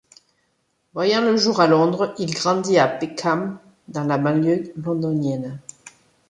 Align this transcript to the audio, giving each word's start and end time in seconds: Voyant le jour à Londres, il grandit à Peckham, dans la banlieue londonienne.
Voyant 0.95 1.21
le 1.21 1.37
jour 1.37 1.61
à 1.61 1.67
Londres, 1.67 2.15
il 2.17 2.33
grandit 2.33 2.79
à 2.79 2.87
Peckham, 2.87 3.59
dans 3.87 4.03
la 4.03 4.17
banlieue 4.17 4.73
londonienne. 4.75 5.61